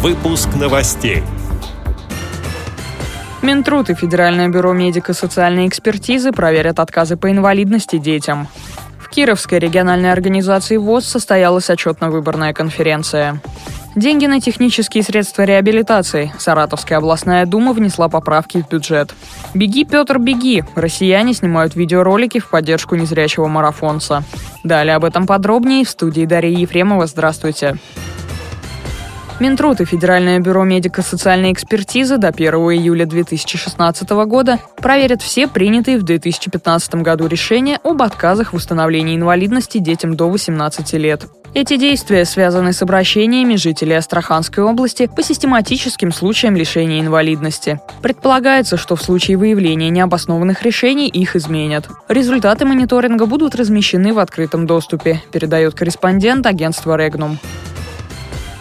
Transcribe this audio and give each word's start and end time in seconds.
Выпуск 0.00 0.50
новостей. 0.54 1.24
Минтруд 3.42 3.90
и 3.90 3.96
Федеральное 3.96 4.46
бюро 4.46 4.72
медико-социальной 4.72 5.66
экспертизы 5.66 6.30
проверят 6.30 6.78
отказы 6.78 7.16
по 7.16 7.28
инвалидности 7.32 7.98
детям. 7.98 8.46
В 9.00 9.08
Кировской 9.08 9.58
региональной 9.58 10.12
организации 10.12 10.76
ВОЗ 10.76 11.04
состоялась 11.04 11.68
отчетно-выборная 11.68 12.52
конференция. 12.52 13.42
Деньги 13.96 14.26
на 14.26 14.40
технические 14.40 15.02
средства 15.02 15.42
реабилитации. 15.42 16.32
Саратовская 16.38 16.98
областная 16.98 17.44
дума 17.44 17.72
внесла 17.72 18.08
поправки 18.08 18.62
в 18.62 18.68
бюджет. 18.68 19.12
«Беги, 19.52 19.84
Петр, 19.84 20.20
беги!» 20.20 20.62
Россияне 20.76 21.34
снимают 21.34 21.74
видеоролики 21.74 22.38
в 22.38 22.50
поддержку 22.50 22.94
незрячего 22.94 23.48
марафонца. 23.48 24.22
Далее 24.62 24.94
об 24.94 25.04
этом 25.04 25.26
подробнее 25.26 25.84
в 25.84 25.90
студии 25.90 26.24
Дарьи 26.24 26.60
Ефремова. 26.60 27.08
Здравствуйте. 27.08 27.78
Минтруд 29.40 29.80
и 29.80 29.84
Федеральное 29.84 30.40
бюро 30.40 30.64
медико-социальной 30.64 31.52
экспертизы 31.52 32.18
до 32.18 32.28
1 32.28 32.54
июля 32.54 33.06
2016 33.06 34.10
года 34.26 34.58
проверят 34.78 35.22
все 35.22 35.46
принятые 35.46 35.98
в 35.98 36.02
2015 36.02 36.96
году 36.96 37.28
решения 37.28 37.78
об 37.84 38.02
отказах 38.02 38.52
в 38.52 38.56
установлении 38.56 39.14
инвалидности 39.14 39.78
детям 39.78 40.16
до 40.16 40.28
18 40.28 40.92
лет. 40.94 41.26
Эти 41.54 41.76
действия 41.76 42.24
связаны 42.24 42.72
с 42.72 42.82
обращениями 42.82 43.54
жителей 43.54 43.94
Астраханской 43.94 44.64
области 44.64 45.06
по 45.06 45.22
систематическим 45.22 46.12
случаям 46.12 46.56
лишения 46.56 47.00
инвалидности. 47.00 47.80
Предполагается, 48.02 48.76
что 48.76 48.96
в 48.96 49.02
случае 49.02 49.36
выявления 49.38 49.88
необоснованных 49.88 50.62
решений 50.62 51.08
их 51.08 51.36
изменят. 51.36 51.88
Результаты 52.08 52.64
мониторинга 52.66 53.26
будут 53.26 53.54
размещены 53.54 54.12
в 54.12 54.18
открытом 54.18 54.66
доступе, 54.66 55.22
передает 55.32 55.74
корреспондент 55.74 56.44
агентства 56.44 56.96
«Регнум». 56.96 57.38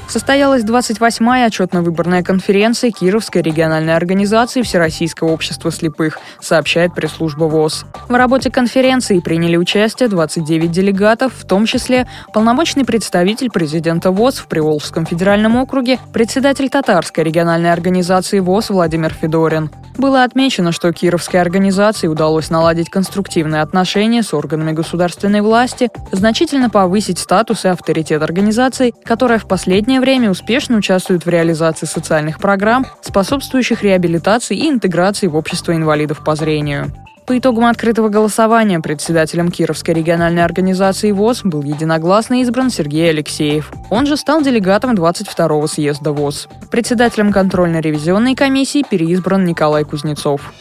Состоялась 0.08 0.64
28-я 0.64 1.48
отчетно-выборная 1.48 2.24
конференция 2.24 2.92
Кировской 2.92 3.42
региональной 3.42 3.96
организации 3.96 4.62
Всероссийского 4.62 5.32
общества 5.32 5.72
слепых, 5.72 6.20
сообщает 6.40 6.96
пресс-служба 6.96 7.44
ВОЗ. 7.46 7.86
В 8.08 8.16
работе 8.16 8.50
конференции 8.50 9.20
приняли 9.20 9.58
участие 9.58 10.08
29 10.08 10.72
делегатов, 10.72 11.34
в 11.34 11.46
том 11.46 11.66
числе 11.66 12.08
полномочный 12.34 12.86
представитель 12.86 13.50
президента 13.50 14.12
ВОЗ 14.12 14.36
в 14.36 14.48
Приволжском 14.48 15.06
федеральном 15.06 15.58
округе, 15.58 16.00
председатель 16.14 16.70
Татарской 16.70 17.26
региональной 17.26 17.74
организации 17.74 18.40
ВОЗ 18.40 18.70
Владимир 18.70 19.14
Федорин. 19.14 19.70
Было 19.98 20.24
отмечено, 20.24 20.72
что 20.72 20.94
Кировской 20.94 21.42
организации 21.42 22.08
удалось 22.08 22.52
наладить 22.52 22.90
конструктивные 22.90 23.64
отношения 23.64 24.22
с 24.22 24.32
органами 24.34 24.72
государственной 24.72 25.42
власти, 25.42 25.90
значительно 26.12 26.70
повысить 26.70 27.18
статус 27.18 27.66
и 27.66 27.70
авторитет 27.70 28.22
организации, 28.22 28.94
которая 29.04 29.40
в 29.40 29.48
последнее 29.48 29.97
время 30.00 30.30
успешно 30.30 30.78
участвует 30.78 31.26
в 31.26 31.30
реализации 31.30 31.86
социальных 31.86 32.40
программ, 32.40 32.86
способствующих 33.02 33.84
реабилитации 33.84 34.58
и 34.58 34.70
интеграции 34.70 35.28
в 35.28 35.36
общество 35.36 35.76
инвалидов 35.76 36.24
по 36.24 36.36
зрению. 36.36 36.92
По 37.28 37.38
итогам 37.38 37.66
открытого 37.66 38.08
голосования 38.08 38.80
председателем 38.80 39.52
Кировской 39.52 39.94
региональной 39.94 40.46
организации 40.46 41.12
ВОЗ 41.12 41.42
был 41.44 41.62
единогласно 41.62 42.40
избран 42.42 42.70
Сергей 42.70 43.10
Алексеев. 43.10 43.70
Он 43.90 44.06
же 44.06 44.16
стал 44.16 44.42
делегатом 44.42 44.94
22-го 44.94 45.68
съезда 45.68 46.14
ВОЗ. 46.14 46.48
Председателем 46.72 47.34
контрольно-ревизионной 47.34 48.34
комиссии 48.34 48.86
переизбран 48.90 49.44
Николай 49.44 49.84
Кузнецов. 49.84 50.54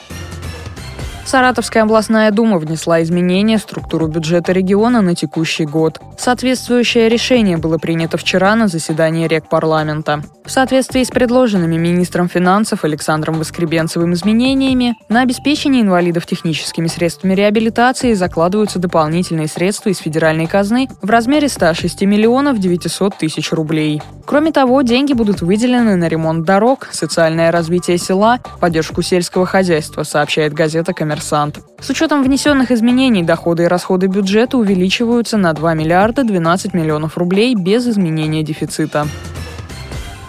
Саратовская 1.27 1.82
областная 1.82 2.30
дума 2.30 2.58
внесла 2.58 3.02
изменения 3.02 3.58
в 3.58 3.62
структуру 3.62 4.06
бюджета 4.06 4.52
региона 4.52 5.02
на 5.02 5.16
текущий 5.16 5.66
год. 5.66 6.00
Соответствующее 6.16 7.08
решение 7.08 7.56
было 7.56 7.78
принято 7.78 8.16
вчера 8.16 8.55
на 8.55 8.69
заседании 8.69 9.27
Рекпарламента. 9.27 10.22
В 10.44 10.50
соответствии 10.52 11.02
с 11.02 11.08
предложенными 11.08 11.77
министром 11.77 12.28
финансов 12.28 12.84
Александром 12.84 13.41
Воскребенцевым 13.41 14.14
изменениями, 14.14 14.94
на 15.08 15.22
обеспечение 15.22 15.82
инвалидов 15.82 16.27
техническими 16.27 16.86
средствами 16.86 17.34
реабилитации 17.34 18.12
закладываются 18.12 18.78
дополнительные 18.78 19.48
средства 19.48 19.88
из 19.88 19.98
федеральной 19.98 20.47
казны 20.47 20.88
в 21.03 21.10
размере 21.10 21.48
106 21.48 22.03
миллионов 22.03 22.60
900 22.60 23.19
тысяч 23.19 23.50
рублей. 23.50 24.00
Кроме 24.25 24.53
того, 24.53 24.82
деньги 24.82 25.12
будут 25.12 25.41
выделены 25.41 25.97
на 25.97 26.06
ремонт 26.06 26.44
дорог, 26.44 26.88
социальное 26.93 27.50
развитие 27.50 27.98
села, 27.98 28.38
поддержку 28.60 29.03
сельского 29.03 29.47
хозяйства, 29.47 30.04
сообщает 30.04 30.53
газета 30.53 30.93
«Коммерсант» 30.93 31.16
коммерсант. 31.16 31.60
С 31.81 31.91
учетом 31.91 32.22
внесенных 32.22 32.71
изменений 32.71 33.22
доходы 33.22 33.65
и 33.65 33.66
расходы 33.66 34.06
бюджета 34.06 34.59
увеличиваются 34.59 35.37
на 35.37 35.53
2 35.53 35.75
миллиарда 35.75 36.25
12 36.25 36.75
миллионов 36.75 37.16
рублей 37.16 37.54
без 37.54 37.87
изменения 37.87 38.43
дефицита. 38.43 39.06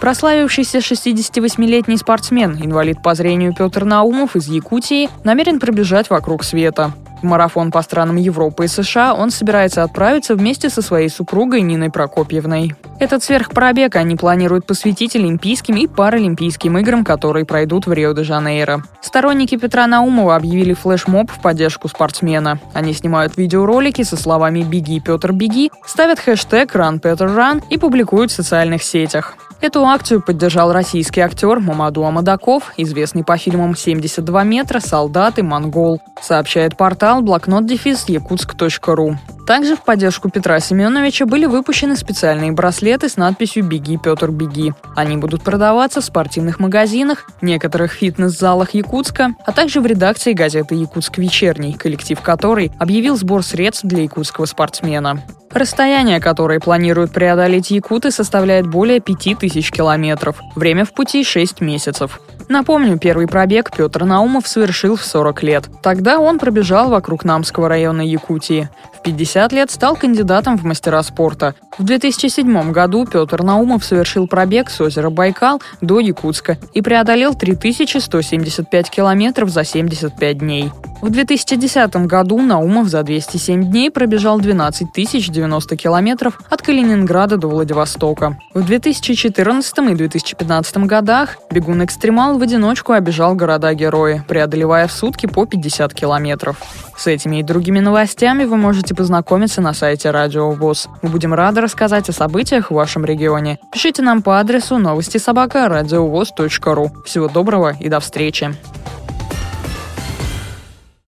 Прославившийся 0.00 0.78
68-летний 0.78 1.96
спортсмен, 1.96 2.56
инвалид 2.62 3.02
по 3.02 3.14
зрению 3.14 3.52
Петр 3.52 3.84
Наумов 3.84 4.36
из 4.36 4.46
Якутии, 4.48 5.10
намерен 5.24 5.58
пробежать 5.58 6.08
вокруг 6.08 6.44
света. 6.44 6.92
В 7.20 7.24
марафон 7.24 7.72
по 7.72 7.82
странам 7.82 8.16
Европы 8.16 8.66
и 8.66 8.68
США 8.68 9.14
он 9.14 9.30
собирается 9.30 9.82
отправиться 9.82 10.36
вместе 10.36 10.70
со 10.70 10.82
своей 10.82 11.08
супругой 11.08 11.62
Ниной 11.62 11.90
Прокопьевной. 11.90 12.74
Этот 13.00 13.24
сверхпробег 13.24 13.96
они 13.96 14.16
планируют 14.16 14.66
посвятить 14.66 15.16
Олимпийским 15.16 15.76
и 15.76 15.86
Паралимпийским 15.86 16.78
играм, 16.78 17.04
которые 17.04 17.44
пройдут 17.44 17.86
в 17.86 17.92
Рио-де-Жанейро. 17.92 18.82
Сторонники 19.00 19.56
Петра 19.56 19.86
Наумова 19.86 20.36
объявили 20.36 20.74
флешмоб 20.74 21.30
в 21.30 21.40
поддержку 21.40 21.88
спортсмена. 21.88 22.60
Они 22.72 22.92
снимают 22.92 23.36
видеоролики 23.36 24.02
со 24.02 24.16
словами 24.16 24.62
«Беги, 24.62 25.00
Петр, 25.00 25.32
беги», 25.32 25.70
ставят 25.86 26.20
хэштег 26.20 26.74
«Run, 26.74 27.00
Петр, 27.00 27.26
Run» 27.26 27.62
и 27.70 27.78
публикуют 27.78 28.30
в 28.30 28.34
социальных 28.34 28.82
сетях. 28.82 29.36
Эту 29.60 29.84
акцию 29.84 30.22
поддержал 30.22 30.72
российский 30.72 31.20
актер 31.20 31.58
Мамаду 31.58 32.04
Амадаков, 32.04 32.72
известный 32.76 33.24
по 33.24 33.36
фильмам 33.36 33.72
«72 33.72 34.44
метра», 34.44 34.78
«Солдат» 34.78 35.40
и 35.40 35.42
«Монгол», 35.42 36.00
сообщает 36.22 36.76
портал 36.76 37.22
блокнот-дефис 37.22 38.08
якутск.ру. 38.08 39.16
Также 39.48 39.76
в 39.76 39.80
поддержку 39.80 40.28
Петра 40.28 40.60
Семеновича 40.60 41.24
были 41.24 41.46
выпущены 41.46 41.96
специальные 41.96 42.52
браслеты 42.52 43.08
с 43.08 43.16
надписью 43.16 43.64
«Беги, 43.64 43.96
Петр, 43.96 44.30
беги». 44.30 44.74
Они 44.94 45.16
будут 45.16 45.42
продаваться 45.42 46.02
в 46.02 46.04
спортивных 46.04 46.60
магазинах, 46.60 47.24
некоторых 47.40 47.92
фитнес-залах 47.92 48.74
Якутска, 48.74 49.30
а 49.46 49.52
также 49.52 49.80
в 49.80 49.86
редакции 49.86 50.34
газеты 50.34 50.74
«Якутск 50.74 51.16
вечерний», 51.16 51.72
коллектив 51.72 52.20
которой 52.20 52.70
объявил 52.78 53.16
сбор 53.16 53.42
средств 53.42 53.86
для 53.86 54.02
якутского 54.02 54.44
спортсмена. 54.44 55.22
Расстояние, 55.50 56.20
которое 56.20 56.60
планируют 56.60 57.12
преодолеть 57.12 57.70
якуты, 57.70 58.10
составляет 58.10 58.66
более 58.66 59.00
5000 59.00 59.70
километров. 59.70 60.36
Время 60.56 60.84
в 60.84 60.92
пути 60.92 61.24
6 61.24 61.62
месяцев. 61.62 62.20
Напомню, 62.48 62.98
первый 62.98 63.26
пробег 63.26 63.70
Петр 63.76 64.04
Наумов 64.04 64.48
совершил 64.48 64.96
в 64.96 65.04
40 65.04 65.42
лет. 65.42 65.68
Тогда 65.82 66.18
он 66.18 66.38
пробежал 66.38 66.88
вокруг 66.88 67.24
Намского 67.24 67.68
района 67.68 68.02
Якутии. 68.02 68.68
В 68.94 69.02
50 69.38 69.52
лет 69.52 69.70
стал 69.70 69.94
кандидатом 69.94 70.58
в 70.58 70.64
мастера 70.64 71.00
спорта. 71.00 71.54
В 71.78 71.84
2007 71.84 72.72
году 72.72 73.06
Петр 73.06 73.44
Наумов 73.44 73.84
совершил 73.84 74.26
пробег 74.26 74.68
с 74.68 74.80
озера 74.80 75.10
Байкал 75.10 75.62
до 75.80 76.00
Якутска 76.00 76.58
и 76.74 76.82
преодолел 76.82 77.34
3175 77.34 78.90
километров 78.90 79.50
за 79.50 79.62
75 79.62 80.38
дней. 80.38 80.72
В 81.00 81.10
2010 81.10 81.94
году 82.06 82.42
Наумов 82.42 82.88
за 82.88 83.04
207 83.04 83.70
дней 83.70 83.88
пробежал 83.88 84.40
12 84.40 84.92
тысяч 84.92 85.28
90 85.28 85.76
километров 85.76 86.40
от 86.50 86.60
Калининграда 86.60 87.36
до 87.36 87.46
Владивостока. 87.46 88.36
В 88.52 88.64
2014 88.64 89.78
и 89.78 89.94
2015 89.94 90.76
годах 90.78 91.36
бегун-экстремал 91.52 92.36
в 92.36 92.42
одиночку 92.42 92.94
обежал 92.94 93.36
города-герои, 93.36 94.24
преодолевая 94.26 94.88
в 94.88 94.92
сутки 94.92 95.26
по 95.26 95.46
50 95.46 95.94
километров. 95.94 96.60
С 96.96 97.06
этими 97.06 97.36
и 97.36 97.42
другими 97.44 97.78
новостями 97.78 98.44
вы 98.44 98.56
можете 98.56 98.96
познакомиться 98.96 99.60
на 99.60 99.74
сайте 99.74 100.10
Радио 100.10 100.50
ВОЗ. 100.50 100.88
Мы 101.02 101.10
будем 101.10 101.32
рады 101.32 101.60
рассказать 101.60 102.08
о 102.08 102.12
событиях 102.12 102.72
в 102.72 102.74
вашем 102.74 103.04
регионе. 103.04 103.60
Пишите 103.72 104.02
нам 104.02 104.20
по 104.20 104.40
адресу 104.40 104.78
новости 104.78 105.18
собака 105.18 105.68
ру. 105.68 106.90
Всего 107.04 107.28
доброго 107.28 107.76
и 107.78 107.88
до 107.88 108.00
встречи! 108.00 108.52